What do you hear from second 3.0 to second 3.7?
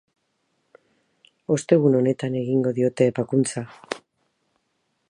ebakuntza.